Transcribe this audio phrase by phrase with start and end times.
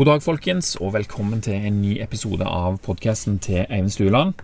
[0.00, 4.38] God dag, folkens, og velkommen til en ny episode av podkasten til Eivind Stueland.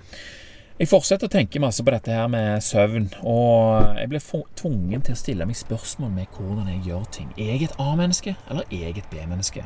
[0.77, 4.21] Jeg fortsetter å tenke masse på dette her med søvn, og jeg ble
[4.61, 7.31] tvungen til å stille meg spørsmål med hvordan jeg gjør ting.
[7.39, 9.65] Er jeg et A-menneske, eller er jeg et B-menneske?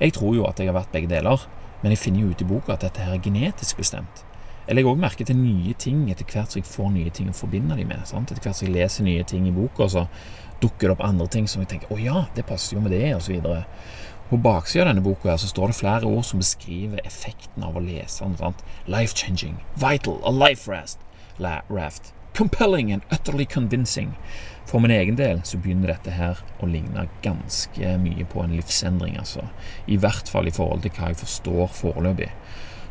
[0.00, 1.46] Jeg tror jo at jeg har vært begge deler,
[1.84, 4.24] men jeg finner jo ut i boka at dette her er genetisk bestemt.
[4.66, 7.38] Jeg legger òg merke til nye ting etter hvert som jeg får nye ting å
[7.38, 8.02] forbinde dem med.
[8.10, 8.34] Sant?
[8.34, 10.08] Etter hvert som jeg leser nye ting i boka, så
[10.58, 13.06] dukker det opp andre ting som jeg tenker å ja, det passer jo med det,
[13.14, 13.38] osv.
[14.28, 17.78] På baksida av denne boka her så står det flere ord som beskriver effekten av
[17.78, 18.58] å lese den.
[18.84, 21.00] Life-changing, vital, a life raft,
[21.68, 24.12] raft, compelling and utterly convincing.
[24.68, 29.16] For min egen del så begynner dette her å ligne ganske mye på en livsendring,
[29.16, 29.46] altså.
[29.88, 32.28] I hvert fall i forhold til hva jeg forstår foreløpig.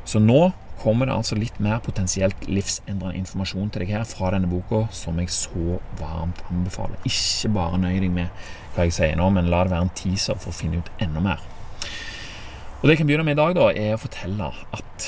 [0.09, 0.49] Så nå
[0.81, 5.19] kommer det altså litt mer potensielt livsendrende informasjon til deg her fra denne boka, som
[5.21, 6.99] jeg så varmt anbefaler.
[7.07, 10.37] Ikke bare nøy deg med hva jeg sier nå, men la det være en teaser
[10.37, 11.41] for å finne ut enda mer.
[12.77, 15.07] Og Det jeg kan begynne med i dag, da, er å fortelle at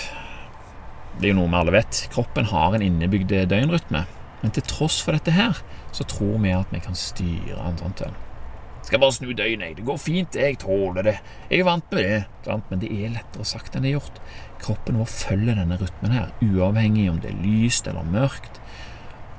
[1.20, 2.06] det er jo noe vi alle vet.
[2.14, 4.06] Kroppen har en innebygd døgnrytme.
[4.40, 5.60] Men til tross for dette her,
[5.92, 8.18] så tror vi at vi kan styre en sånn tønn.
[8.88, 11.16] Skal bare snu døgnet, det går fint, jeg tåler det,
[11.52, 12.56] jeg er vant med det.
[12.72, 14.22] Men det er lettere sagt enn det er gjort.
[14.60, 18.60] Kroppen vår følger denne rytmen her, uavhengig om det er lyst eller mørkt,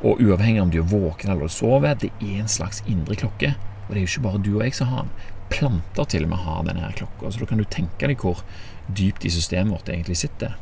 [0.00, 1.98] og uavhengig om du er våken eller du sover.
[2.00, 3.54] Det er en slags indre klokke,
[3.86, 5.28] og det er jo ikke bare du og jeg som har den.
[5.50, 8.44] Planter til og med har denne her klokka, så da kan du tenke deg hvor
[8.86, 10.54] dypt i systemet vårt egentlig sitter.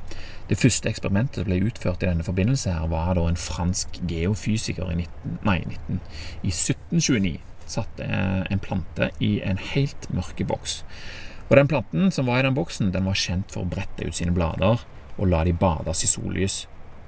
[0.49, 4.89] Det første eksperimentet som ble utført i denne forbindelse, her var da en fransk geofysiker
[4.95, 6.01] i, 19, nei, 19,
[6.41, 7.37] i 1729
[7.69, 8.05] satte
[8.51, 10.83] en plante i en helt mørke boks.
[11.49, 14.15] Og Den planten som var i den boksen, den var kjent for å brette ut
[14.15, 14.85] sine blader
[15.19, 16.67] og la de bades i sollys,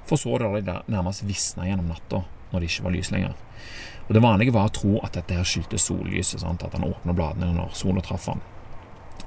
[0.09, 3.35] for så å de nærmest visne gjennom natta når det ikke var lys lenger.
[4.07, 6.63] Og Det vanlige var å tro at dette her skyldtes sollyset, sant?
[6.65, 8.41] at han åpna bladene når sola traff han.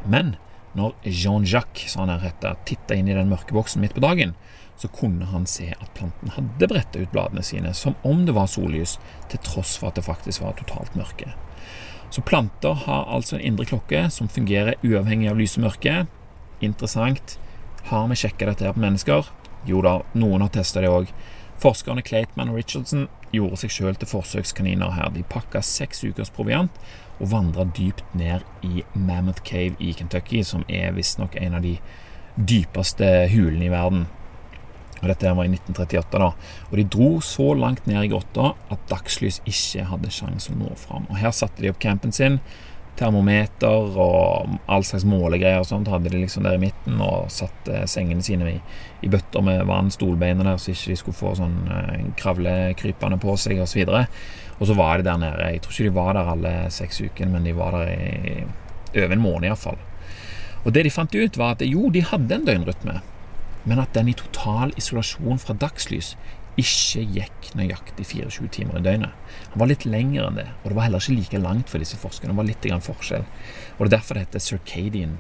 [0.05, 0.35] Men
[0.75, 4.35] når Jean-Jacques, som han heter, titta inn i den mørke boksen midt på dagen,
[4.77, 8.51] så kunne han se at planten hadde bretta ut bladene sine som om det var
[8.51, 8.99] sollys,
[9.31, 11.31] til tross for at det faktisk var totalt mørke.
[12.15, 15.95] Så planter har altså en indre klokke som fungerer uavhengig av lys og mørke.
[16.63, 17.33] Interessant.
[17.89, 19.33] Har vi sjekka dette her på mennesker?
[19.67, 21.11] Jo da, noen har testa det òg.
[21.59, 25.11] Forskerne Clateman og Richardson gjorde seg sjøl til forsøkskaniner her.
[25.11, 26.79] De pakka seks ukers proviant
[27.19, 31.81] og vandra dypt ned i Mammoth Cave i Kentucky, som er visstnok en av de
[32.39, 34.07] dypeste hulene i verden.
[35.03, 36.31] Og Dette var i 1938, da.
[36.71, 40.71] Og de dro så langt ned i grotta at dagslys ikke hadde sjanse å nå
[40.81, 41.09] fram.
[41.11, 42.39] Og Her satte de opp campen sin.
[42.95, 47.83] Termometer og all slags målegreier og sånt hadde de liksom der i midten, og satte
[47.91, 48.61] sengene sine i,
[49.03, 53.35] i bøtter med vann, stolbeina der, så ikke de skulle få sånn eh, kravlekrypende på
[53.41, 53.83] seg, osv.
[53.89, 55.49] Og, så og så var de der nede.
[55.57, 58.37] Jeg tror ikke de var der alle seks ukene, men de var der i
[58.95, 59.81] over en måned iallfall.
[60.63, 63.01] Og det de fant ut, var at jo, de hadde en døgnrytme
[63.65, 66.15] men at den i total isolasjon fra dagslys
[66.61, 69.15] ikke gikk nøyaktig 24 timer i døgnet.
[69.53, 71.99] Han var litt lengre enn det, og det var heller ikke like langt for disse
[71.99, 72.31] forskerne.
[72.31, 73.25] Det var litt grann forskjell.
[73.79, 75.17] Og Det er derfor det heter circadian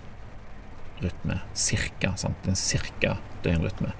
[1.03, 1.41] rytme.
[1.55, 2.15] Cirka.
[2.17, 2.47] Sant?
[2.47, 3.91] En cirka døgnrytme.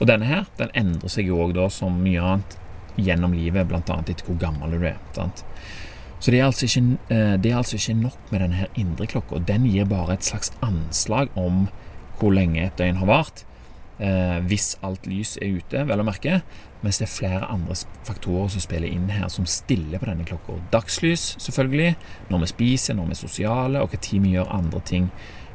[0.00, 2.56] Og denne her den endrer seg jo òg som mye annet
[2.98, 3.82] gjennom livet, bl.a.
[3.84, 4.96] etter hvor gammel du er.
[5.14, 5.44] Sant?
[6.18, 9.06] Så det er, altså ikke, eh, det er altså ikke nok med denne her indre
[9.06, 9.38] klokka.
[9.38, 11.68] Den gir bare et slags anslag om
[12.18, 13.44] hvor lenge et døgn har vart
[13.98, 16.40] eh, hvis alt lys er ute, vel å merke.
[16.84, 17.74] Mens det er flere andre
[18.06, 20.60] faktorer som spiller inn her, som stiller på denne klokka.
[20.72, 21.96] Dagslys, selvfølgelig.
[22.30, 25.10] Når vi spiser, når vi er sosiale, og når vi gjør andre ting,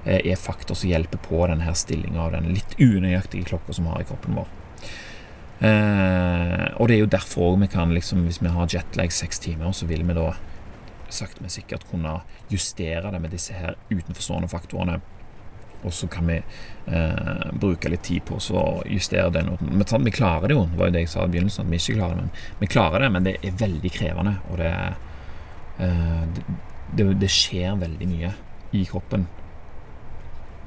[0.06, 3.96] eh, er faktor som hjelper på denne stillinga av den litt unøyaktige klokka som vi
[3.96, 4.52] har i kroppen vår.
[5.64, 9.72] Eh, og det er jo derfor vi kan, liksom, hvis vi har jetlag seks timer,
[9.72, 10.34] så vil vi da
[11.14, 15.00] sakte, men sikkert kunne justere det med disse her utenforstående faktorene
[15.84, 19.52] og så kan vi eh, bruke litt tid på å justere den.
[19.62, 21.74] Men sånn, vi klarer det jo, det var jo det jeg sa i begynnelsen, at
[21.74, 22.26] vi ikke klarer det.
[22.28, 24.36] Men vi klarer det, men det er veldig krevende.
[24.50, 24.74] Og det,
[25.84, 26.26] eh,
[26.98, 28.34] det, det skjer veldig mye
[28.74, 29.28] i kroppen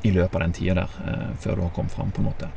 [0.07, 2.53] i løpet av den tida der, eh, før du har kommet fram, på en måte.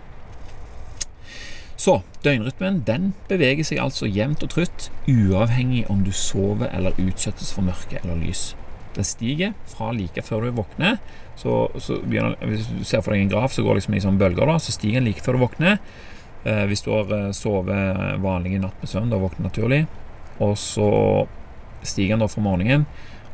[1.79, 7.53] Så døgnrytmen den beveger seg altså jevnt og trutt, uavhengig om du sover eller utsettes
[7.55, 8.49] for mørke eller lys.
[8.95, 10.97] Den stiger fra like før du våkner.
[11.39, 14.19] Så, så begynner, Hvis du ser for deg en graf, så går liksom i sånne
[14.19, 14.45] bølger.
[14.49, 15.77] da, Så stiger den like før du våkner.
[16.45, 19.85] Eh, hvis du har eh, sovet vanlig natt med søvn, da våkner naturlig.
[20.39, 20.89] Og så
[21.83, 22.85] stiger den da fra morgenen,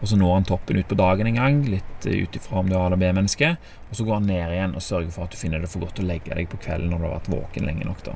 [0.02, 2.76] og så når han toppen ut på dagen en gang, litt ut ifra om du
[2.76, 3.56] er A- eller B-menneske.
[3.90, 6.02] Og så går han ned igjen og sørger for at du finner det for godt
[6.02, 8.04] å legge deg på kvelden når du har vært våken lenge nok.
[8.06, 8.14] da.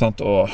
[0.00, 0.20] Sant?
[0.24, 0.50] Og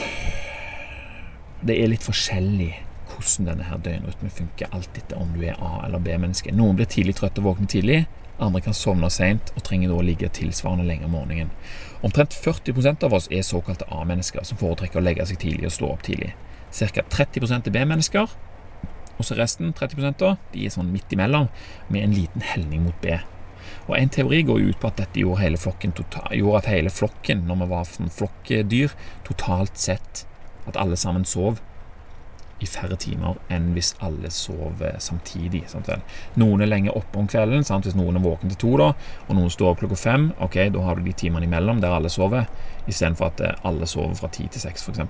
[1.67, 2.73] det er litt forskjellig
[3.19, 6.55] hvordan denne her døgnrytmen funker, alt etter om du er A- eller B-menneske.
[6.55, 8.07] Noen blir tidlig trøtte og våkner tidlig,
[8.39, 11.51] Andre kan sovne seint og trenger da å ligge tilsvarende lenge om morgenen.
[12.07, 15.89] Omtrent 40% av oss er såkalte A-mennesker, som foretrekker å legge seg tidlig og stå
[15.91, 16.31] opp tidlig.
[16.71, 17.03] Ca.
[17.03, 18.37] 30% er B-mennesker,
[19.19, 21.49] og så resten, 30 da, de er sånn midt imellom,
[21.91, 23.19] med en liten helning mot B.
[23.89, 27.43] Og En teori går ut på at dette gjorde, hele flokken, gjorde at hele flokken,
[27.49, 28.95] når vi var flokkedyr, flokkdyr,
[29.27, 30.23] totalt sett
[30.69, 31.59] at alle sammen sov
[32.61, 35.65] i færre timer enn hvis alle sover samtidig.
[35.71, 36.03] Sant vel?
[36.41, 37.67] Noen er lenger oppe om kvelden.
[37.67, 37.87] Sant?
[37.89, 38.93] Hvis noen er våken til to, da,
[39.27, 42.11] og noen står opp klokka fem, ok, da har du de timene imellom der alle
[42.13, 42.49] sover,
[42.89, 45.05] istedenfor at eh, alle sover fra ti til seks, f.eks.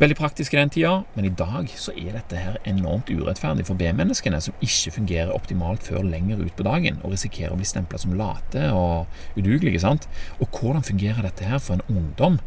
[0.00, 3.78] Veldig praktisk i den tida, men i dag så er dette her enormt urettferdig for
[3.78, 8.00] B-menneskene, som ikke fungerer optimalt før lenger ut på dagen, og risikerer å bli stempla
[8.00, 9.84] som late og udugelige.
[9.84, 10.08] sant?
[10.40, 12.40] Og hvordan fungerer dette her for en ungdom?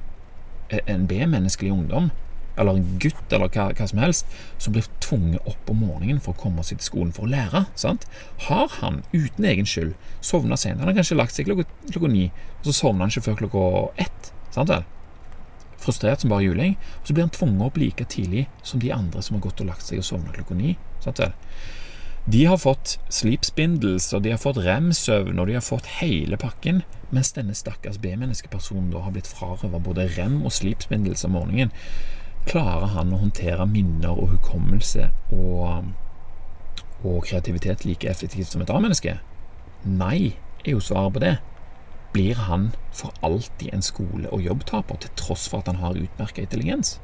[0.70, 2.12] Eh, en B-menneskelig ungdom?
[2.58, 6.36] Eller en gutt, eller hva, hva, som helst, som blir tvunget opp om morgenen for
[6.36, 7.66] å komme seg til skolen for å lære.
[7.80, 8.08] sant?
[8.48, 10.80] Har han uten egen skyld sovna sent?
[10.80, 12.28] Han har kanskje lagt seg klokka, klokka ni,
[12.62, 13.70] og så sovner han ikke før klokka
[14.08, 14.34] ett.
[14.56, 14.86] sant vel?
[15.86, 16.78] Frustrert som bare juling.
[17.02, 19.74] Og så blir han tvunget opp like tidlig som de andre som har gått og
[19.74, 20.78] lagt seg og sovna klokka ni.
[21.04, 21.36] sant vel?
[22.26, 26.82] De har fått sleep og de har fått rem-søvn, og de har fått hele pakken,
[27.14, 31.70] mens denne stakkars B-menneskepersonen da har blitt frarøvet både rem og sleep om morgenen.
[32.46, 35.90] Klarer han å håndtere minner og hukommelse og,
[37.04, 39.18] og kreativitet like effektivt som et A-menneske?
[39.86, 41.36] Nei, er jo svaret på det.
[42.16, 46.46] Blir han for alltid en skole- og jobbtaper, til tross for at han har utmerka
[46.46, 47.00] intelligens?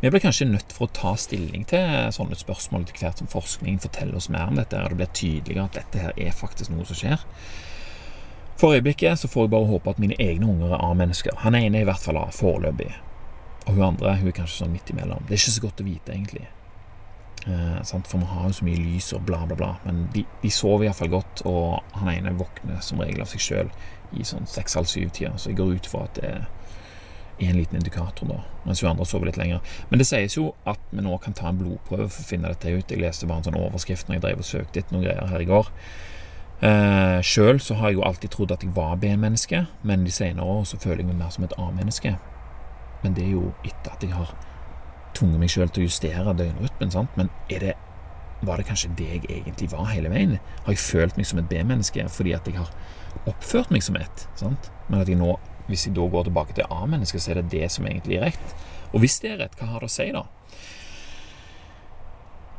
[0.00, 3.82] Vi blir kanskje nødt for å ta stilling til sånne spørsmål til hvert som forskningen
[3.82, 6.86] forteller oss mer om dette, og det blir tydeligere at dette her er faktisk noe
[6.88, 7.26] som skjer.
[8.58, 11.36] For øyeblikket så får jeg bare håpe at mine egne unger er A-mennesker.
[11.44, 12.94] Han ene er i hvert fall A, foreløpig.
[13.68, 15.26] Og hun andre hun er kanskje sånn midt imellom.
[15.28, 16.46] Det er ikke så godt å vite, egentlig.
[17.46, 19.72] Eh, for vi har jo så mye lys og bla, bla, bla.
[19.84, 23.72] Men de, de sover iallfall godt, og han ene våkner som regel av seg sjøl
[24.16, 25.36] i sånn seks-halv syv-tida.
[25.36, 29.06] Så jeg går ut fra at det er en liten indikator, da, mens hun andre
[29.06, 29.60] sover litt lenger.
[29.92, 32.72] Men det sies jo at vi nå kan ta en blodprøve for å finne dette
[32.72, 32.90] ut.
[32.90, 35.44] Jeg leste bare en sånn overskrift når jeg drev og søkte etter noen greier her
[35.44, 35.70] i går.
[36.58, 40.48] Eh, Sjøl så har jeg jo alltid trodd at jeg var B-menneske, men de senere
[40.56, 42.16] år så føler jeg meg mer som et A-menneske.
[43.02, 44.32] Men det er jo etter at jeg har
[45.16, 46.94] tvunget meg sjøl til å justere døgnrytmen.
[46.94, 47.18] Sant?
[47.18, 47.74] Men det,
[48.46, 50.38] var det kanskje det jeg egentlig var hele veien?
[50.64, 52.72] Har jeg følt meg som et B-menneske fordi at jeg har
[53.30, 54.26] oppført meg som et?
[54.38, 54.70] Sant?
[54.88, 55.34] Men at jeg nå,
[55.68, 58.58] hvis jeg da går tilbake til A-menneske, så er det det som egentlig er rett.
[58.92, 60.26] Og hvis det er rett, hva har det å si, da?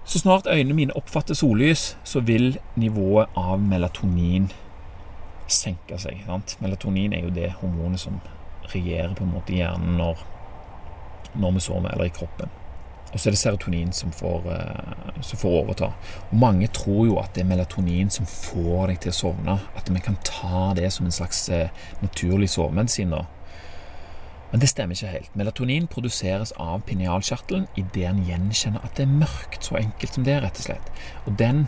[0.09, 4.47] Så snart øynene mine oppfatter sollys, så vil nivået av melatonin
[5.49, 6.23] senke seg.
[6.25, 6.55] Sant?
[6.61, 8.17] Melatonin er jo det hormonet som
[8.73, 10.21] regjerer på en måte hjernen når,
[11.35, 12.49] når vi sover, eller i kroppen.
[13.09, 15.91] Og så er det serotonin som får, uh, som får, overta.
[16.29, 19.57] Og Mange tror jo at det er melatonin som får deg til å sovne.
[19.77, 21.73] At vi kan ta det som en slags uh,
[22.03, 23.15] naturlig sovemedisin.
[24.51, 25.35] Men det stemmer ikke helt.
[25.37, 29.65] Melatonin produseres av pinealkjertelen idet den gjenkjenner at det er mørkt.
[29.65, 30.93] Så enkelt som det, rett og slett.
[31.25, 31.67] Og den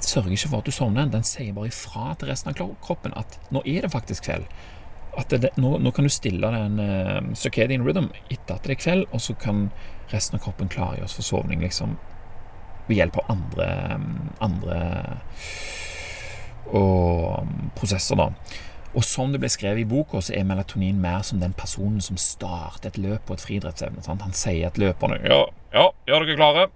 [0.00, 1.10] sørger ikke for at du sovner.
[1.10, 4.46] Den sier bare ifra til resten av kroppen at nå er det faktisk kveld
[5.18, 8.82] at det, nå, nå, kan du stille den uh, circadian rhythm etter at det er
[8.82, 9.68] kveld, og så kan
[10.12, 11.96] resten av kroppen klargjøres for sovning liksom
[12.88, 13.68] ved hjelp av andre,
[14.42, 14.78] andre
[16.70, 17.46] og,
[17.78, 18.18] prosesser.
[18.18, 18.30] da.
[18.90, 22.18] Og som det ble skrevet i boka, så er melatonin mer som den personen som
[22.18, 24.02] starter et løp på et friidrettsevne.
[24.08, 26.66] Han sier at løperne ja, ja, gjør dere klare?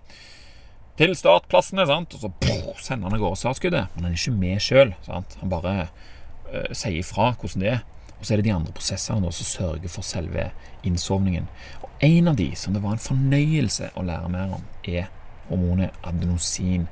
[0.95, 2.14] Til startplassene, sant?
[2.14, 3.91] og så pof, sender han av gårde startskuddet.
[3.97, 4.95] Men han er ikke med sjøl.
[5.09, 7.83] Han bare uh, sier ifra hvordan det er.
[8.18, 10.50] Og så er det de andre prosessene som sørger for selve
[10.87, 11.49] innsovningen.
[11.83, 15.06] Og En av de som det var en fornøyelse å lære mer om, er
[15.49, 16.88] hormonet adenosin.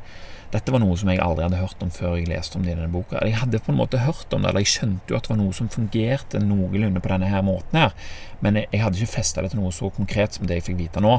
[0.52, 2.76] Dette var noe som jeg aldri hadde hørt om før jeg leste om det i
[2.76, 3.23] denne boka.
[3.25, 5.41] Jeg hadde på en måte hørt om det, eller jeg skjønte jo at det var
[5.41, 7.97] noe som fungerte noenlunde på denne her måten her,
[8.45, 11.02] men jeg hadde ikke festa det til noe så konkret som det jeg fikk vite
[11.05, 11.19] nå.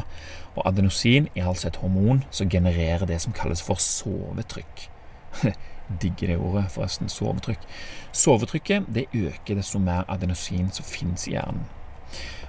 [0.53, 4.88] Og adenosin er altså et hormon som genererer det som kalles for sovetrykk.
[6.02, 7.10] Digger det ordet, forresten.
[7.10, 7.63] Sovetrykk.
[8.12, 11.66] Sovetrykket det øker desto mer adenosin som finnes i hjernen.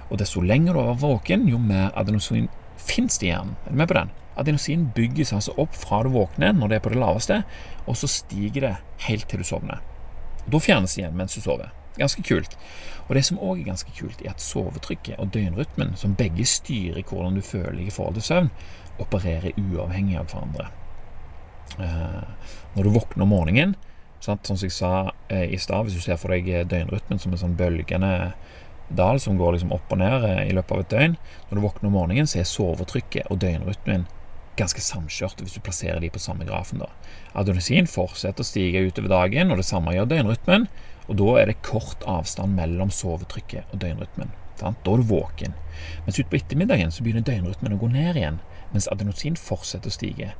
[0.09, 3.55] Og desto lenger du er våken, jo mer adenosin finnes det i hjernen.
[3.65, 4.13] Er du med på den?
[4.37, 7.41] Adenosin bygges altså opp fra du våkner, når det er på det laveste,
[7.87, 8.75] og så stiger det
[9.07, 9.81] helt til du sovner.
[10.45, 11.71] Da fjernes det igjen mens du sover.
[11.95, 12.57] Ganske kult.
[13.07, 17.05] Og det som òg er ganske kult, er at sovetrykket og døgnrytmen, som begge styrer
[17.07, 18.51] hvordan du føler i forhold til søvn,
[18.99, 20.67] opererer uavhengig av hverandre.
[21.79, 23.75] Eh, når du våkner om morgenen,
[24.23, 24.47] sant?
[24.47, 27.41] som jeg sa eh, i stad, hvis du ser for deg eh, døgnrytmen som en
[27.41, 28.33] sånn bølgende
[28.85, 31.13] dal som går liksom opp og ned i løpet av et døgn
[31.49, 34.05] Når du våkner om morgenen, så er sovetrykket og døgnrytmen
[34.59, 36.79] ganske samkjørte hvis du plasserer de på samme grafen.
[36.79, 36.89] da.
[37.35, 40.69] Adenosin fortsetter å stige utover dagen, og det samme gjør døgnrytmen.
[41.09, 44.31] Og da er det kort avstand mellom sovetrykket og døgnrytmen.
[44.55, 44.79] Sant?
[44.85, 45.53] Da er du våken.
[46.05, 48.39] Mens utpå ettermiddagen så begynner døgnrytmen å gå ned igjen,
[48.71, 50.31] mens adenosin fortsetter å stige.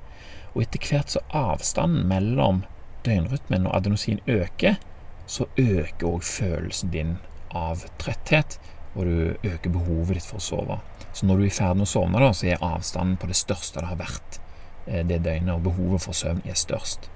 [0.55, 2.63] Og etter hvert så avstanden mellom
[3.05, 4.79] døgnrytmen og adenosin øker,
[5.27, 7.17] så øker òg følelsen din
[7.55, 8.57] av trøtthet,
[8.95, 10.79] og du øker behovet ditt for å sove.
[11.13, 13.38] Så når du er i ferd med å sovne, da, så er avstanden på det
[13.39, 14.39] største det har vært
[14.88, 17.09] eh, det døgnet, og behovet for søvn er størst.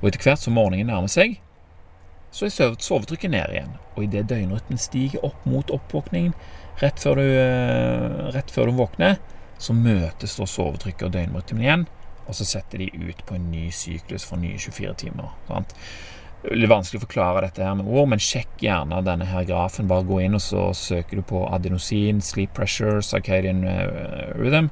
[0.00, 1.40] Og etter hvert som morgenen nærmer seg,
[2.34, 3.74] så er sovetrykket ned igjen.
[3.94, 6.34] Og idet døgnrytmen stiger opp mot oppvåkningen,
[6.82, 9.18] rett før du, eh, rett før du våkner,
[9.58, 11.86] så møtes da sovetrykket og døgnrytmen igjen,
[12.26, 15.32] og så setter de ut på en ny syklus for nye 24 timer.
[15.48, 15.74] Sant?
[16.44, 19.46] Det er litt vanskelig å forklare dette her med ord, men sjekk gjerne denne her
[19.48, 19.88] grafen.
[19.88, 24.68] Bare gå inn og så søker du på adenosin, sleep pressure, circadian eh, rhythm.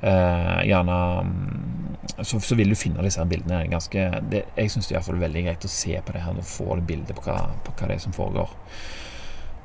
[0.00, 0.96] Eh, gjerne
[1.28, 3.60] mm, så, så, vil du finne disse her bildene.
[3.70, 6.78] Ganske, det, jeg syns det er veldig greit å se på det her og få
[6.80, 8.56] det bildet på på hva det er som foregår.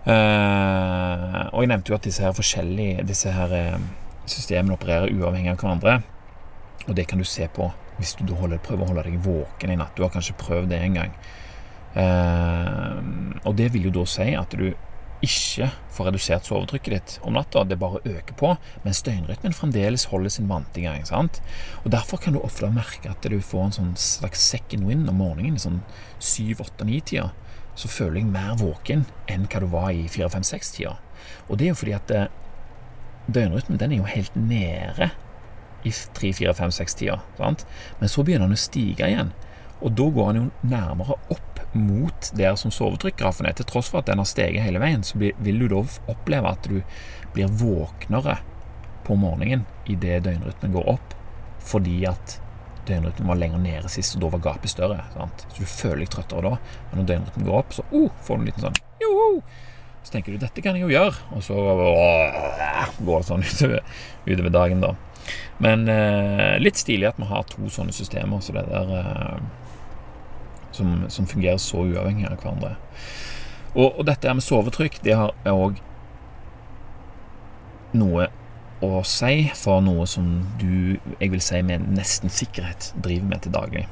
[0.08, 3.82] Eh, og jeg nevnte jo at disse her forskjellige Disse her eh,
[4.30, 5.98] systemene opererer uavhengig av hverandre.
[6.88, 9.78] Og det kan du se på hvis du holder, prøver å holde deg våken i
[9.80, 9.96] natt.
[9.98, 11.16] Du har kanskje prøvd det en gang.
[11.98, 13.00] Eh,
[13.42, 14.68] og det vil jo da si at du
[15.26, 17.64] ikke får redusert sovetrykket ditt om natta.
[17.66, 18.54] Det bare øker på,
[18.84, 21.06] mens døgnrytmen fremdeles holder sin vante gang.
[21.10, 21.42] Sant?
[21.84, 25.18] Og Derfor kan du ofte merke at du får en sånn slags second wind om
[25.24, 25.82] morgenen, i sånn
[26.22, 27.32] 7-8-9-tida.
[27.78, 30.98] Så føler jeg mer våken enn hva du var i 4-5-6-tida.
[31.48, 32.30] Og det er jo fordi at eh,
[33.26, 35.12] døgnrytmen den er jo helt nede
[35.86, 37.20] i 3-4-5-6-tida.
[37.38, 39.34] Men så begynner den å stige igjen.
[39.78, 43.56] Og da går den jo nærmere opp mot der som sovetrykkgrafen er.
[43.58, 46.70] Til tross for at den har steget hele veien, så vil du da oppleve at
[46.70, 46.82] du
[47.36, 48.40] blir våknere
[49.08, 51.14] på morgenen idet døgnrytmen går opp,
[51.64, 52.40] fordi at
[52.88, 55.00] døgnrytmen var lenger nede sist, og da var gapet større.
[55.14, 55.46] Sant?
[55.54, 56.76] Så du føler deg trøttere da.
[56.90, 59.42] Men når døgnrytmen går opp, så oh, får du en liten sånn joho!
[60.08, 63.82] Så tenker du 'dette kan jeg jo gjøre', og så uh, går det sånn utover,
[64.24, 64.94] utover dagen, da.
[65.64, 69.40] Men eh, litt stilig at vi har to sånne systemer så der eh,
[70.78, 72.76] som, som, fungerer så uavhengig av hverandre.
[73.76, 75.82] Og, og dette med sovetrykk, det har òg
[77.98, 78.28] noe
[78.84, 80.28] å si for noe som
[80.62, 83.88] du, jeg vil si med nesten sikkerhet, driver med til daglig.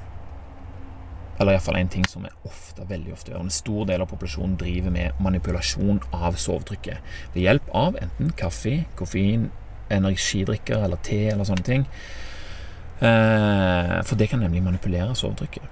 [1.40, 3.44] Eller iallfall en ting som vi ofte, veldig ofte gjør.
[3.44, 8.78] En stor del av populasjonen driver med manipulasjon av sovetrykket ved hjelp av enten kaffe,
[9.00, 9.50] koffein,
[9.94, 11.88] energidrikker eller te eller sånne ting.
[13.00, 15.72] Eh, for det kan nemlig manipulere sovetrykket.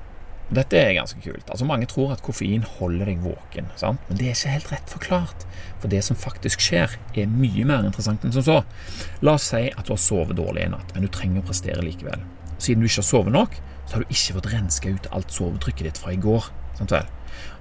[0.53, 1.47] Dette er ganske kult.
[1.49, 4.01] Altså Mange tror at koffein holder deg våken, sant?
[4.07, 5.45] men det er ikke helt rett forklart.
[5.81, 8.59] For det som faktisk skjer, er mye mer interessant enn som så.
[9.25, 11.85] La oss si at du har sovet dårlig en natt, men du trenger å prestere
[11.85, 12.21] likevel.
[12.61, 15.89] Siden du ikke har sovet nok, så har du ikke fått renska ut alt sovetrykket
[15.89, 16.51] ditt fra i går.
[16.77, 17.09] Sant vel?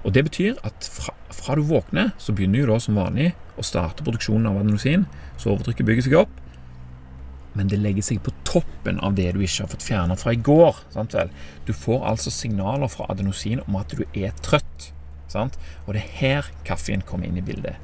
[0.03, 3.65] Og Det betyr at fra, fra du våkner, så begynner du da som vanlig å
[3.65, 5.07] starte produksjonen av adenosin.
[5.41, 6.42] Sovetrykket bygger seg opp
[7.53, 10.41] men det legger seg på toppen av det du ikke har fått fjernet fra i
[10.41, 10.81] går.
[11.67, 14.89] Du får altså signaler fra adenosin om at du er trøtt.
[15.29, 15.57] Sant?
[15.85, 17.77] Og det er her kaffen kommer inn i bildet.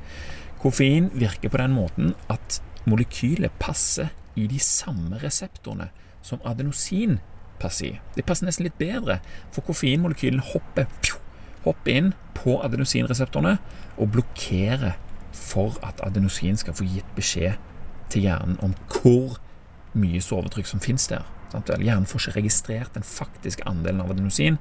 [0.60, 2.60] Koffein virker på den måten at
[2.90, 5.90] molekylet passer i de samme reseptorene
[6.26, 7.20] som adenosin
[7.60, 8.00] passer i.
[8.16, 9.20] Det passer nesten litt bedre,
[9.56, 10.88] for koffeinmolekylen hopper,
[11.66, 13.58] hopper inn på adenosinreseptorene
[14.00, 14.96] og blokkerer
[15.36, 17.60] for at adenosin skal få gitt beskjed
[18.12, 19.38] til hjernen om hvor
[19.98, 21.26] mye sovetrykk som finnes der.
[21.54, 21.70] Sant?
[21.70, 24.60] Hjernen får ikke registrert den faktiske andelen av adenosin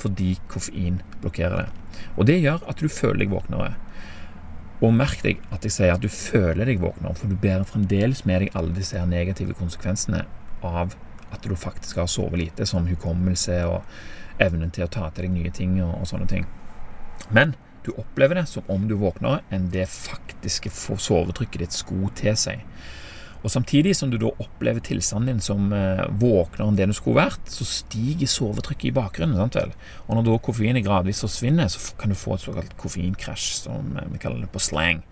[0.00, 1.98] fordi koffein blokkerer det.
[2.16, 3.74] Og Det gjør at du føler deg våknere.
[4.82, 8.24] Og merk deg at jeg sier at du føler deg våknere, for du bærer fremdeles
[8.26, 10.24] med deg alle disse negative konsekvensene
[10.66, 10.96] av
[11.32, 15.36] at du faktisk har sovet lite, som hukommelse og evnen til å ta til deg
[15.36, 16.48] nye ting og, og sånne ting.
[17.30, 17.54] Men
[17.86, 22.58] du opplever det som om du våkner enn det faktiske sovetrykket ditt skulle tilsi.
[23.42, 27.24] Og Samtidig som du da opplever tilstanden din som eh, våknere enn det du skulle
[27.24, 29.38] vært, så stiger sovetrykket i bakgrunnen.
[29.38, 29.72] sant vel?
[30.06, 34.10] Og Når da koffeinet gradvis forsvinner, så kan du få et såkalt koffeinkrasj, som eh,
[34.14, 35.02] vi kaller det på slang.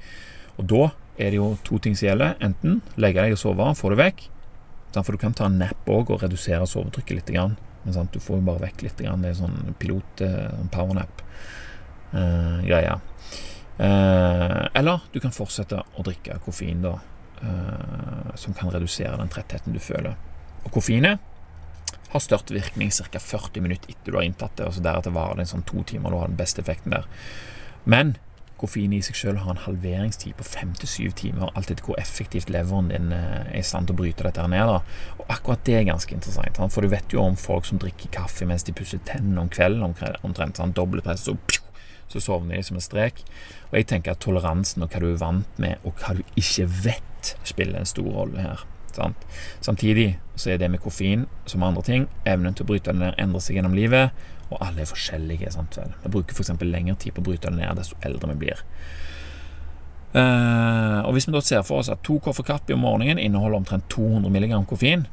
[0.59, 0.85] Og Da
[1.19, 2.39] er det jo to ting som gjelder.
[2.41, 4.21] Enten legge deg og sove, få det vekk.
[4.95, 7.31] For du kan ta en nap òg og redusere sovetrykket litt.
[7.85, 8.13] Men sant?
[8.13, 8.99] du får jo bare vekk litt.
[8.99, 12.95] Det er sånn pilot, eh, powernap-greie.
[13.81, 16.99] Eh, eller du kan fortsette å drikke koffein, da
[18.37, 20.17] som kan redusere den trettheten du føler.
[20.65, 21.23] Og koffeinet
[22.11, 23.19] har størst virkning ca.
[23.19, 25.85] 40 minutter etter du har inntatt det, og så deretter varer det en sånn to
[25.87, 26.11] timer.
[26.11, 27.07] Du har den beste effekten der.
[27.85, 28.17] Men
[28.61, 31.99] koffein i seg selv har en halveringstid på fem til syv timer, alt etter hvor
[32.01, 34.69] effektivt leveren din eh, er i stand til å bryte dette her ned.
[34.69, 35.15] Da.
[35.17, 38.49] Og akkurat det er ganske interessant, for du vet jo om folk som drikker kaffe
[38.49, 39.87] mens de pusser tennene om kvelden,
[40.27, 41.63] omtrent sånn dobbeltpress, så,
[42.13, 43.25] så sovner de som en strek.
[43.71, 46.69] Og jeg tenker at toleransen og hva du er vant med, og hva du ikke
[46.85, 47.07] vet,
[47.45, 48.67] spiller en stor rolle her.
[48.95, 49.27] Sant?
[49.61, 53.21] Samtidig så er det med koffein som andre ting, evnen til å bryte det ned
[53.23, 54.17] endrer seg gjennom livet,
[54.51, 55.53] og alle er forskjellige.
[55.55, 55.79] Sant?
[56.03, 56.53] Vi bruker f.eks.
[56.65, 58.65] lengre tid på å bryte det ned desto eldre vi blir.
[60.11, 63.61] Uh, og Hvis vi da ser for oss at to koffer kaffe om morgenen inneholder
[63.61, 65.07] omtrent 200 mg koffein,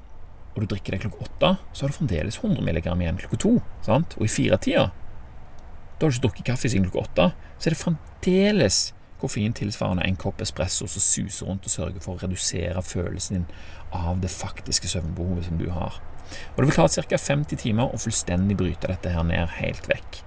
[0.55, 3.51] og du drikker det klokka åtte, så har du fremdeles 100 mg igjen klokka to.
[3.85, 4.17] Sant?
[4.17, 7.27] Og i firetida, da har du ikke drukket kaffe siden klokka åtte,
[7.59, 8.79] så er det fremdeles
[9.21, 13.49] koffein tilsvarende en kopp espresso som suser rundt og sørger for å redusere følelsen din
[13.95, 16.01] av det faktiske søvnbehovet som du har.
[16.55, 17.17] Og Det vil ta ca.
[17.17, 20.21] 50 timer å fullstendig bryte dette her ned helt vekk.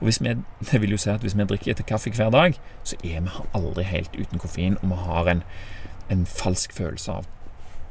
[0.00, 0.34] Og vi,
[0.70, 3.46] det vil jo si at hvis vi drikker etter kaffe hver dag, så er vi
[3.56, 5.42] aldri helt uten koffein, og vi har en,
[6.10, 7.32] en falsk følelse av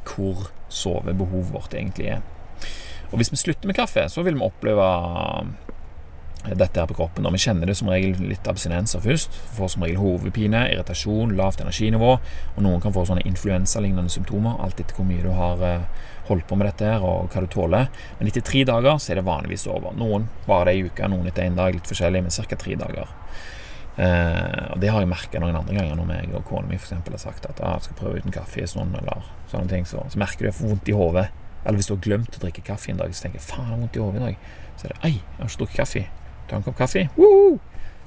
[0.06, 2.26] hvor sovebehovet vårt egentlig er.
[3.12, 4.86] Og Hvis vi slutter med kaffe, så vil vi oppleve
[6.54, 7.26] dette her på kroppen.
[7.26, 9.34] Og vi kjenner det som regel litt abstinenser først.
[9.58, 12.12] Får som regel hodepine, irritasjon, lavt energinivå.
[12.56, 16.48] Og noen kan få sånne influensalignende symptomer, alt etter hvor mye du har eh, holdt
[16.50, 17.90] på med dette her og hva du tåler.
[18.20, 19.96] Men etter tre dager så er det vanligvis over.
[19.98, 22.60] Noen varer det ei uke, noen etter én dag, litt forskjellig, men ca.
[22.62, 23.16] tre dager.
[23.96, 27.22] Eh, og Det har jeg merka noen andre ganger når jeg og kona mi har
[27.22, 29.88] sagt at ah, jeg skal prøve uten kaffe en stund, eller sånne ting.
[29.88, 31.26] Så, så merker du at jeg får vondt i hodet.
[31.66, 33.74] Eller hvis du har glemt å drikke kaffe en dag, så tenker jeg faen, jeg
[33.74, 34.54] har vondt i hodet i dag.
[34.76, 36.06] Så er det ei, jeg har ikke drukket kaffe
[36.50, 37.08] ta en kopp kaffe.
[37.18, 37.58] Woo!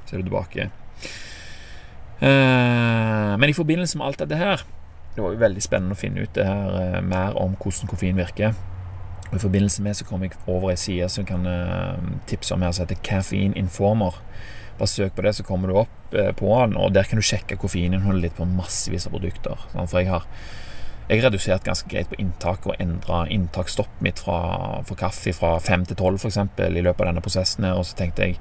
[0.07, 0.71] Så er du tilbake.
[2.19, 4.65] Uh, men i forbindelse med alt dette her
[5.15, 8.19] Det var jo veldig spennende å finne ut det her uh, mer om hvordan koffein
[8.19, 8.57] virker.
[9.29, 12.65] Og I forbindelse med så kom jeg over ei side som kan uh, tipse om
[12.65, 14.19] her som heter Caffeine Informer.
[14.79, 17.59] Bare søk på det, så kommer du opp på den, og der kan du sjekke
[17.59, 19.65] koffeininnholdet ditt på massevis av produkter.
[19.75, 20.25] For jeg har
[21.09, 25.55] jeg har redusert ganske greit på inntak og endra inntaksstoppet mitt fra, for kaffe fra
[25.65, 26.37] fem til tolv f.eks.
[26.37, 27.65] i løpet av denne prosessen.
[27.73, 28.37] Og så tenkte jeg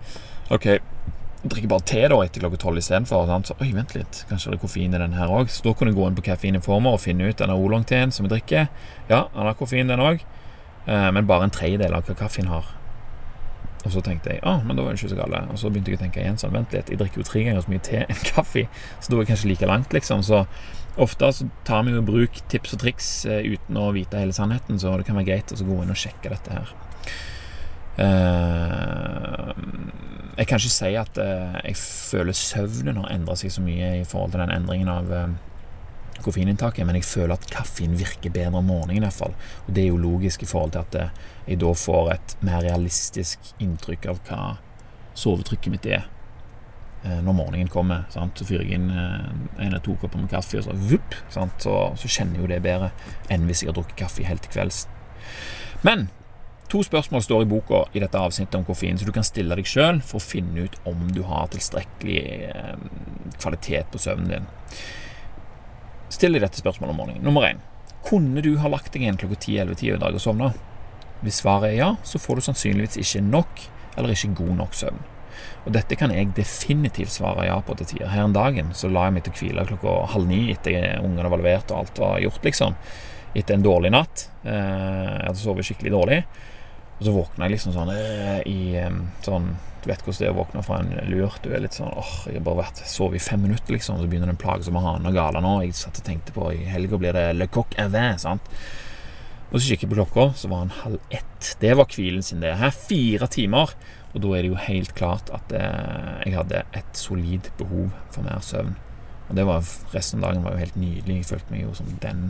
[0.52, 3.32] OK, jeg drikker bare te da etter klokka tolv istedenfor.
[3.48, 5.51] Så oi, vent litt, kanskje det er koffein i den her òg.
[5.53, 8.27] Så da kunne jeg gå inn på Caffeine Informer og finne ut denne olongteen som
[8.27, 8.68] jeg drikker.
[9.08, 10.25] Ja, han har koffein, den òg,
[10.88, 12.76] eh, men bare en tredjedel av hva kaffen har.
[13.85, 15.51] Og så tenkte jeg ah, men da var det ikke så galt.
[15.53, 17.63] Og så begynte jeg å tenke igjen sånn, vent litt, jeg drikker jo tre ganger
[17.63, 18.66] så mye te enn kaffe,
[19.00, 20.25] så da er jeg kanskje like langt, liksom.
[20.25, 20.44] Så
[20.98, 24.81] ofte så tar vi jo bruk tips og triks eh, uten å vite hele sannheten,
[24.81, 26.74] så det kan være greit å gå inn og sjekke dette her.
[27.98, 29.55] Uh,
[30.37, 34.03] jeg kan ikke si at uh, jeg føler søvnen har endra seg så mye i
[34.05, 35.09] forhold til den endringen av
[36.25, 38.98] koffeininntaket, men jeg føler at kaffen virker bedre om morgenen.
[38.98, 39.34] i hvert fall.
[39.68, 41.10] Og Det er jo logisk i forhold til at eh,
[41.48, 44.42] jeg da får et mer realistisk inntrykk av hva
[45.18, 46.03] sovetrykket mitt er
[47.03, 48.06] eh, når morgenen kommer.
[48.10, 48.38] Sant?
[48.38, 51.48] Så fyrer jeg inn eh, en eller to kopper med kaffe, og så, vupp, så,
[51.60, 52.92] så, kjenner jeg jo det bedre
[53.30, 54.86] enn hvis jeg har drukket kaffe helt til kvelds.
[55.86, 56.10] Men
[56.72, 59.68] to spørsmål står i boka i dette avsnittet om koffein, så du kan stille deg
[59.68, 62.22] sjøl for å finne ut om du har tilstrekkelig
[63.40, 64.48] kvalitet på søvnen din.
[66.13, 67.25] Still deg dette spørsmålet om morgenen.
[67.25, 67.59] Nummer én.
[68.07, 70.53] Kunne du ha lagt deg igjen klokka 10-11-tida i dag og sovna?
[71.25, 73.63] Hvis svaret er ja, så får du sannsynligvis ikke nok
[73.98, 75.00] eller ikke god nok søvn.
[75.67, 78.11] Og dette kan jeg definitivt svare ja på til tider.
[78.13, 81.31] Her en dagen så la jeg meg til å hvile klokka halv ni etter ungene
[81.33, 82.77] var levert og alt var gjort, liksom.
[83.37, 84.29] Etter en dårlig natt.
[84.48, 86.22] Eh, jeg hadde sovet skikkelig dårlig.
[86.98, 88.60] Og så våkna jeg liksom sånn øh, i
[89.25, 89.51] sånn
[89.83, 91.36] Du vet hvordan det er å våkne fra en lur.
[91.44, 94.00] Du er litt sånn åh, jeg har bare vært sovet i fem minutter, liksom.
[94.00, 95.53] Og så begynner den plagsomme hanen å gale nå.
[95.64, 98.50] Jeg satt og tenkte på i helga blir det le coq vin, sant.
[99.48, 101.53] Og så kikker jeg på klokka, så var han halv ett.
[101.62, 102.57] Det var hvilen sin, det.
[102.60, 103.72] Her fire timer.
[104.12, 108.25] Og da er det jo helt klart at eh, jeg hadde et solid behov for
[108.25, 108.75] mer søvn.
[109.27, 111.22] Og det var resten av dagen var jo helt nydelig.
[111.22, 112.25] Jeg følte meg jo som den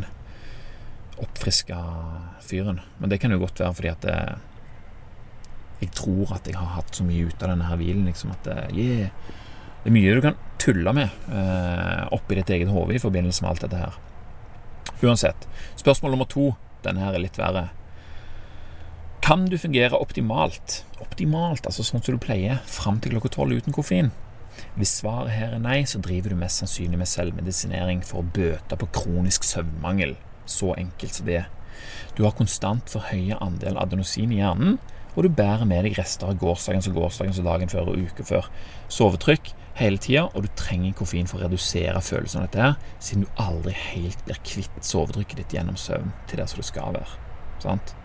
[1.17, 1.80] oppfriska
[2.45, 2.84] fyren.
[2.99, 4.46] Men det kan jo godt være fordi at det, eh,
[5.81, 8.07] jeg tror at jeg har hatt så mye ut av denne her hvilen.
[8.09, 9.09] Liksom at det, yeah,
[9.83, 13.53] det er mye du kan tulle med eh, oppi ditt eget hode i forbindelse med
[13.53, 13.99] alt dette her.
[15.05, 15.49] Uansett.
[15.77, 16.51] Spørsmål nummer to.
[16.85, 17.67] Denne her er litt verre.
[19.23, 23.75] Kan du fungere optimalt, optimalt, altså sånn som du pleier, fram til klokka tolv uten
[23.75, 24.13] koffein?
[24.77, 28.77] Hvis svaret her er nei, så driver du mest sannsynlig med selvmedisinering for å bøte
[28.79, 30.15] på kronisk søvnmangel.
[30.49, 31.43] Så enkelt som det.
[32.15, 34.79] Du har konstant for høye andel adenosin i hjernen,
[35.17, 38.25] og du bærer med deg rester av gårsdagens og gårsdagens og dagen før og uke
[38.27, 38.49] før.
[38.93, 39.49] Sovetrykk
[39.80, 43.41] hele tida, og du trenger koffein for å redusere følelsen av dette her, siden du
[43.41, 47.17] aldri helt blir kvitt sovetrykket ditt gjennom søvn til der som det skal være.
[47.63, 47.95] Sant?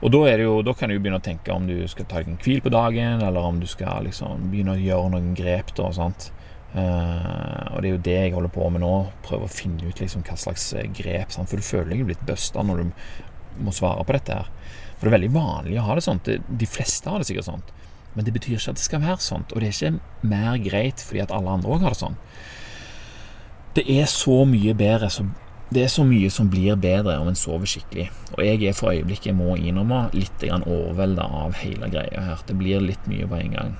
[0.00, 2.30] Og da, jo, da, kan du jo begynne å tenke om du skal ta deg
[2.32, 5.74] en hvil på dagen, eller om du skal liksom begynne å gjøre noen grep.
[5.76, 6.30] da, sant?
[6.70, 8.94] Uh, og det er jo det jeg holder på med nå.
[9.26, 11.34] Prøve å finne ut liksom hva slags eh, grep.
[11.34, 11.50] Sant?
[11.50, 14.48] For du føler deg blitt busta når du må svare på dette her.
[15.00, 16.28] For det er veldig vanlig å ha det sånt.
[16.28, 17.70] De fleste har det sikkert sånt.
[18.12, 19.54] Men det betyr ikke at det skal være sånt.
[19.54, 22.18] Og det er ikke mer greit fordi at alle andre òg har det sånn.
[23.78, 25.08] Det er så mye bedre
[25.70, 28.10] Det er så mye som blir bedre om en sover skikkelig.
[28.36, 32.42] Og jeg er for øyeblikket, må innrømme, litt overvelda av hele greia her.
[32.46, 33.76] Det blir litt mye på en gang.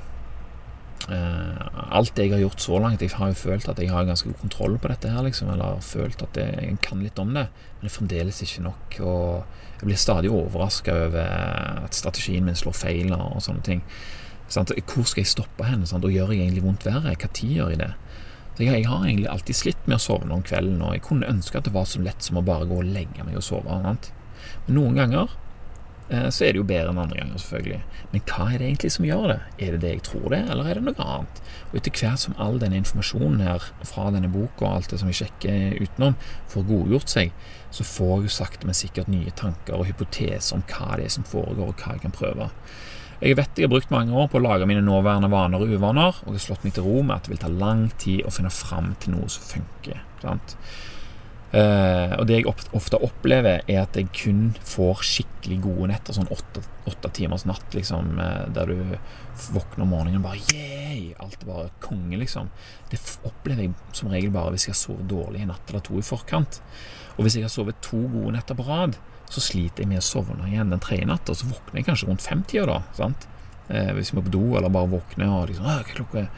[1.09, 1.57] Uh,
[1.97, 4.43] alt jeg har gjort så langt Jeg har jo følt at jeg har ganske god
[4.43, 5.49] kontroll på dette her, liksom.
[5.55, 7.47] Eller følt at jeg kan litt om det.
[7.49, 8.99] Men det er fremdeles ikke nok.
[9.01, 13.85] Og jeg blir stadig overraska over at strategien min slår feil og sånne ting.
[14.51, 14.75] Sant?
[14.75, 15.89] Hvor skal jeg stoppe henne?
[15.89, 16.05] Sant?
[16.05, 17.17] Og gjør jeg egentlig vondt verre?
[17.17, 17.93] Tid gjør jeg det?
[18.57, 21.57] Så jeg, har egentlig alltid slitt med å sovne om kvelden, og jeg kunne ønske
[21.57, 23.79] at det var så lett som å bare gå og legge meg og sove.
[23.87, 24.11] Sant?
[24.67, 25.50] Men noen ganger Eh,
[26.11, 27.81] så er det jo bedre enn andre ganger, selvfølgelig.
[28.11, 29.39] Men hva er det egentlig som gjør det?
[29.63, 31.41] Er det det jeg tror det, eller er det noe annet?
[31.71, 35.11] Og etter hvert som all denne informasjonen her fra denne boka og alt det som
[35.13, 36.17] jeg sjekker utenom,
[36.51, 37.35] får godgjort seg,
[37.71, 41.15] så får jeg jo sakte, men sikkert nye tanker og hypoteser om hva det er
[41.15, 42.51] som foregår, og hva jeg kan prøve.
[43.21, 46.23] Jeg vet jeg har brukt mange år på å lage mine nåværende vaner og uvaner,
[46.25, 48.33] og jeg har slått meg til ro med at det vil ta lang tid å
[48.35, 50.01] finne fram til noe som funker.
[50.25, 50.57] Sant?
[51.51, 52.47] Uh, og det jeg
[52.79, 58.13] ofte opplever, er at jeg kun får skikkelig gode netter, sånn åtte, timers natt, liksom,
[58.23, 58.93] uh, der du
[59.51, 61.17] våkner om morgenen og bare yeah!
[61.19, 62.53] Alt er bare konge, liksom.
[62.93, 65.99] Det opplever jeg som regel bare hvis jeg har sovet dårlig en natt eller to
[65.99, 66.61] i forkant.
[67.17, 68.95] Og hvis jeg har sovet to gode netter på rad,
[69.31, 72.27] så sliter jeg med å sovne igjen den tredje natta, så våkner jeg kanskje rundt
[72.27, 72.79] femtida, da.
[72.95, 73.27] sant?
[73.67, 76.33] Uh, hvis jeg må på do, eller bare våkner og liksom Hva er?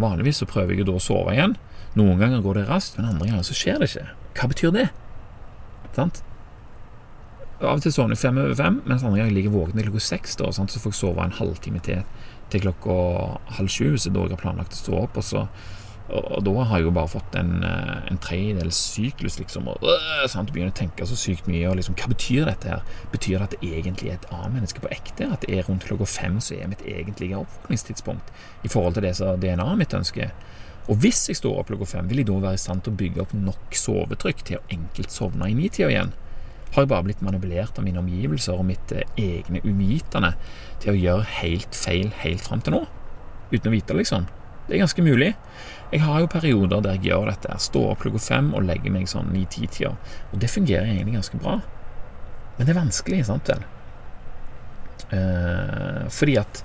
[0.00, 1.52] vanligvis så prøver jeg da å sove igjen.
[1.98, 4.08] Noen ganger går det raskt, men andre ganger så skjer det ikke.
[4.38, 4.88] Hva betyr det?
[5.96, 6.22] Sant?
[7.58, 10.04] Av og til sovner jeg fem over fem, mens andre ganger ligger våken til klokka
[10.06, 10.36] seks.
[10.38, 10.70] Da, sant?
[10.70, 12.04] Så får jeg sove en halvtime til
[12.52, 12.94] til klokka
[13.58, 15.18] halv sju, så da jeg har planlagt å stå opp.
[15.20, 15.44] Og, så,
[16.08, 19.68] og, og da har jeg jo bare fått en, eh, en tredjedels syklus, liksom.
[19.72, 20.52] Og øh, sant?
[20.54, 21.66] begynner å tenke så sykt mye.
[21.70, 22.86] Og liksom, hva betyr dette her?
[23.12, 25.28] Betyr det at det egentlig er et annet menneske på ekte?
[25.34, 28.32] At det er rundt klokka fem som er mitt egentlige oppvåkningstidspunkt
[28.64, 30.32] i forhold til det som DNA-et mitt ønsker?
[30.88, 32.98] Og hvis jeg står opp klokka fem, vil jeg da være i stand til å
[33.02, 36.14] bygge opp nok sovetrykk til å enkelt sovne i nitida igjen?
[36.72, 40.34] Har jeg bare blitt manipulert av mine omgivelser og mitt eh, egne uvitende
[40.82, 42.82] til å gjøre helt feil helt fram til nå?
[43.52, 44.28] Uten å vite, liksom.
[44.68, 45.30] Det er ganske mulig.
[45.92, 47.56] Jeg har jo perioder der jeg gjør dette.
[47.64, 49.94] Står opp klokka fem og legger meg sånn ni-ti-tida.
[50.32, 51.56] Og det fungerer egentlig ganske bra.
[52.58, 53.64] Men det er vanskelig, sant vel?
[55.16, 56.60] Eh, fordi at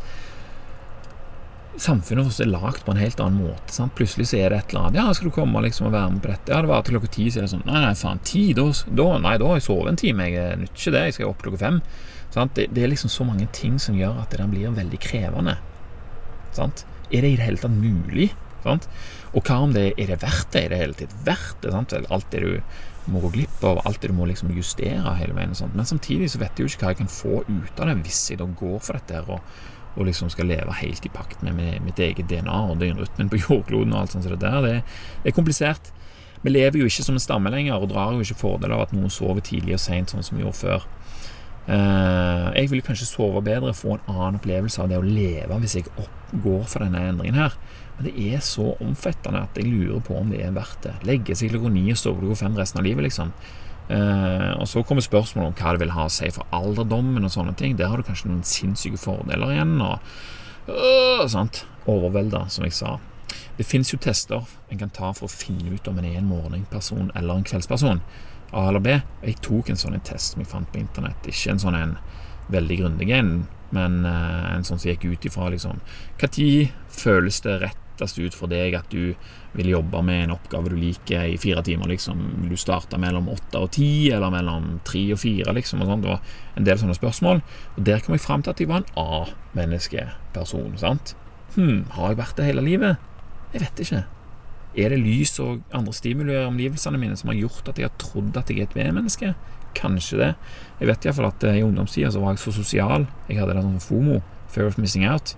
[1.82, 3.74] samfunnet vårt er lagd på en helt annen måte.
[3.74, 3.96] Sant?
[3.98, 6.22] Plutselig så er det et eller annet 'Ja, skal du komme liksom og være med
[6.22, 8.20] på dette?' Ja, det var til klokka ti, så er det sånn 'Nei, nei, faen,
[8.24, 8.54] ti?
[8.54, 10.24] Da, nei, da har jeg sovet en time.
[10.30, 11.04] Jeg nytter ikke det.
[11.04, 11.82] Jeg skal opp klokka fem.'
[12.34, 15.58] Det, det, er liksom så mange ting som gjør at der blir veldig krevende.
[16.52, 16.86] Sant?
[17.12, 18.34] Er det i det hele tatt mulig?
[18.64, 18.88] Sant?
[19.34, 20.64] Og hva om det er det verdt det?
[20.66, 21.72] Er det hele tatt verdt det?
[21.72, 21.94] Sant?
[22.10, 22.62] Alt det du
[23.12, 25.54] må gå glipp av, alt det du må liksom justere hele veien.
[25.76, 28.24] Men samtidig så vet jeg jo ikke hva jeg kan få ut av det hvis
[28.32, 29.40] jeg da går for dette og
[29.96, 33.94] og liksom skal leve helt i pakt med, mitt eget DNA og døgnrytmen på jordkloden
[33.94, 34.62] og alt sånt som det der.
[34.66, 34.80] Det,
[35.26, 35.94] er komplisert.
[36.44, 38.96] Vi lever jo ikke som en stamme lenger og drar jo ikke fordel av at
[38.96, 40.90] noen sover tidlig og seint, sånn som vi gjorde før.
[41.64, 45.78] Uh, jeg vil kanskje sove bedre, få en annen opplevelse av det å leve hvis
[45.78, 45.86] jeg
[46.44, 47.56] går for denne endringen her.
[47.96, 50.98] Men det er så omfattende at jeg lurer på om det er verdt det.
[51.08, 53.32] Legge seg klokka ni og sove klokka fem resten av livet, liksom.
[53.90, 57.24] Uh, og Så kommer spørsmålet om hva det vil ha å si for alderdommen.
[57.24, 59.80] og sånne ting Der har du kanskje noen sinnssyke fordeler igjen.
[59.82, 60.00] Og
[60.70, 61.66] uh, sant?
[61.86, 62.98] Overvelda, som jeg sa.
[63.58, 66.30] Det fins jo tester en kan ta for å finne ut om en er en
[66.30, 68.02] morgenperson eller en kveldsperson.
[68.54, 69.00] A eller B.
[69.24, 71.28] Jeg tok en sånn test som jeg fant på internett.
[71.28, 71.98] Ikke en sånn en
[72.54, 75.80] veldig grundig en, men uh, en sånn som gikk ut ifra liksom
[76.22, 79.14] Når føles det rett lettest ut for deg at du
[79.54, 82.20] vil jobbe med en oppgave du liker i fire timer, liksom.
[82.42, 85.82] Vil du starte mellom åtte og ti, eller mellom tre og fire, liksom?
[85.82, 86.04] Og sånt.
[86.04, 86.22] Det var
[86.58, 87.44] en del sånne spørsmål.
[87.78, 91.16] Og der kom jeg fram til at jeg var en A-menneskeperson, sant?
[91.56, 92.98] Hm, har jeg vært det hele livet?
[93.54, 94.04] Jeg vet ikke.
[94.74, 98.00] Er det lys og andre stimuli i omgivelsene mine som har gjort at jeg har
[98.02, 99.36] trodd at jeg er et B-menneske?
[99.78, 100.32] Kanskje det.
[100.80, 103.06] Jeg vet iallfall at eh, i ungdomstida så var jeg så sosial.
[103.30, 104.22] Jeg hadde det sånn FOMO,
[104.54, 105.36] fear of missing out.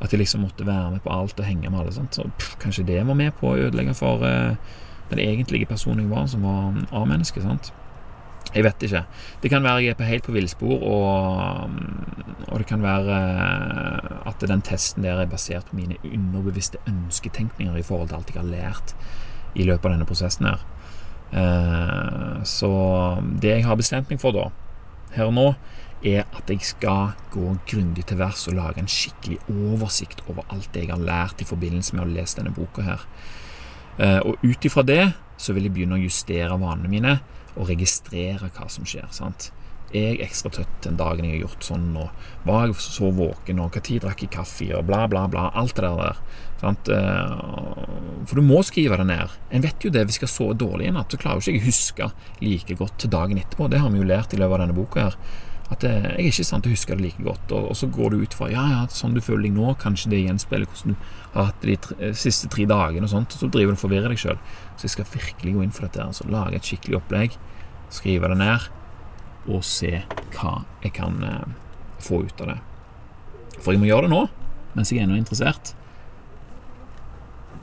[0.00, 1.92] At de liksom måtte være med på alt og henge med alle.
[1.92, 2.16] Sant?
[2.16, 4.56] Så pff, kanskje det var med på å ødelegge for uh,
[5.10, 7.42] den egentlige personen jeg var, som var A-menneske.
[7.42, 7.72] sant?
[8.54, 9.04] Jeg vet ikke.
[9.42, 11.70] Det kan være jeg er helt på villspor, og,
[12.48, 17.76] og, det kan være eh, at den testen der er basert på mine underbevisste ønsketenkninger
[17.76, 18.94] i forhold til alt jeg har lært
[19.54, 20.66] i løpet av denne prosessen her.
[21.30, 22.70] Uh, så
[23.42, 24.48] det jeg har bestemt meg for da,
[25.14, 25.46] her og nå,
[26.06, 30.76] er at jeg skal gå grundig til vers og lage en skikkelig oversikt over alt
[30.76, 33.06] jeg har lært i forbindelse med å lese denne boka her.
[34.00, 37.16] Eh, og ut ifra det så vil jeg begynne å justere vanene mine
[37.56, 39.08] og registrere hva som skjer.
[39.12, 39.50] sant?
[39.90, 43.58] Er jeg ekstra trøtt den dagen jeg har gjort sånn, og var jeg så våken,
[43.58, 45.48] og når drakk jeg kaffe, og bla, bla, bla.
[45.58, 46.20] Alt det der.
[46.60, 46.90] Sant?
[46.94, 47.32] Eh,
[48.28, 49.34] for du må skrive det ned.
[49.50, 51.58] En vet jo det, hvis jeg har sovet dårlig i natt, så klarer jo ikke
[51.58, 52.10] jeg å huske
[52.44, 53.66] like godt til dagen etterpå.
[53.72, 55.18] Det har vi jo lært i løpet av denne boka her.
[55.70, 57.52] At jeg er ikke i stand til det like godt.
[57.54, 60.10] Og, og, så går du ut fra ja, ja, sånn du føler deg nå, kanskje
[60.10, 63.44] det gjenspeiler hvordan du har hatt de tre, eh, siste tre dagene, og sånt, og
[63.44, 64.40] så driver du og forvirrer deg sjøl.
[64.74, 66.02] Så jeg skal virkelig gå inn for dette.
[66.02, 67.38] altså Lage et skikkelig opplegg,
[67.94, 68.66] skrive det ned,
[69.50, 70.02] og se
[70.34, 71.46] hva jeg kan eh,
[72.02, 72.58] få ut av det.
[73.60, 74.24] For jeg må gjøre det nå,
[74.74, 75.74] mens jeg er ennå interessert.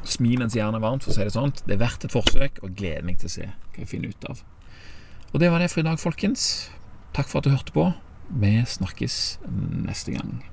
[0.08, 1.52] Smi mens jernet er varmt, for å si det sånn.
[1.66, 4.32] Det er verdt et forsøk, og gleder meg til å se hva jeg finner ut
[4.32, 4.44] av.
[5.34, 6.70] Og det var det for i dag, folkens.
[7.18, 7.84] Takk for at du hørte på.
[8.30, 9.40] Vi snakkes
[9.88, 10.44] neste gang.